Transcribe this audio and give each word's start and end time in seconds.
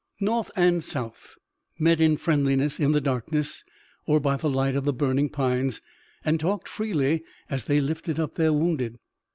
North 0.19 0.49
and 0.55 0.83
South 0.83 1.35
met 1.77 2.01
in 2.01 2.17
friendliness 2.17 2.79
in 2.79 2.91
the 2.91 2.99
darkness 2.99 3.63
or 4.07 4.19
by 4.19 4.35
the 4.35 4.49
light 4.49 4.75
of 4.75 4.83
the 4.83 4.91
burning 4.93 5.29
pines, 5.29 5.79
and 6.25 6.39
talked 6.39 6.67
freely 6.67 7.23
as 7.51 7.65
they 7.65 7.79
lifted 7.79 8.19
up 8.19 8.33
their 8.33 8.51
wounded. 8.51 8.97